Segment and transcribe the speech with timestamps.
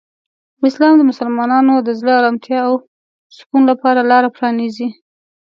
[0.67, 2.73] اسلام د مسلمانانو د زړه آرامتیا او
[3.37, 4.87] سکون لپاره لاره پرانیزي.